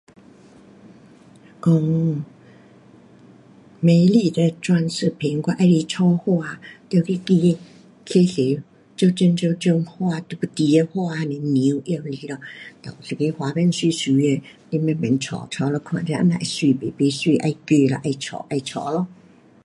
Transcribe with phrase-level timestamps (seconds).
[1.61, 2.25] 讲，
[3.79, 8.63] 美丽的装饰品，我喜欢插花，得去选
[8.95, 11.99] 多多各种各种花，你要得的花还是叶，
[12.81, 13.91] 哒有一个花瓶美美
[14.37, 14.41] 的，
[14.71, 16.91] 你慢慢插，插了看这啊那会美吗？
[16.97, 19.05] 不美就再改啦，再插再插咯。